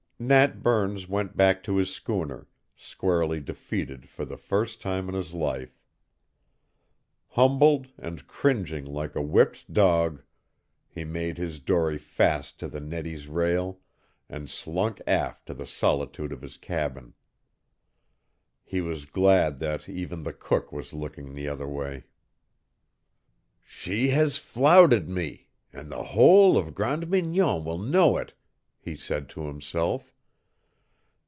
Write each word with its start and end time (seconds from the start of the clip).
Nat 0.23 0.61
Burns 0.61 1.09
went 1.09 1.35
back 1.35 1.63
to 1.63 1.77
his 1.77 1.91
schooner, 1.91 2.47
squarely 2.75 3.39
defeated 3.39 4.07
for 4.07 4.23
the 4.23 4.37
first 4.37 4.79
time 4.79 5.09
in 5.09 5.15
his 5.15 5.33
life. 5.33 5.81
Humbled, 7.29 7.87
and 7.97 8.27
cringing 8.27 8.85
like 8.85 9.15
a 9.15 9.21
whipped 9.23 9.73
dog, 9.73 10.21
he 10.87 11.03
made 11.03 11.39
his 11.39 11.59
dory 11.59 11.97
fast 11.97 12.59
to 12.59 12.67
the 12.67 12.79
Nettie's 12.79 13.27
rail 13.27 13.79
and 14.29 14.47
slunk 14.47 15.01
aft 15.07 15.47
to 15.47 15.55
the 15.55 15.65
solitude 15.65 16.31
of 16.31 16.43
his 16.43 16.55
cabin. 16.55 17.15
He 18.63 18.79
was 18.79 19.05
glad 19.05 19.57
that 19.61 19.89
even 19.89 20.21
the 20.21 20.33
cook 20.33 20.71
was 20.71 20.93
looking 20.93 21.33
the 21.33 21.47
other 21.47 21.67
way. 21.67 22.03
"She 23.65 24.09
has 24.09 24.37
flouted 24.37 25.09
me, 25.09 25.47
and 25.73 25.89
the 25.89 26.03
whole 26.03 26.59
of 26.59 26.75
Grande 26.75 27.09
Mignon 27.09 27.65
will 27.65 27.79
know 27.79 28.17
it," 28.17 28.35
he 28.83 28.95
said 28.95 29.29
to 29.29 29.41
himself. 29.45 30.11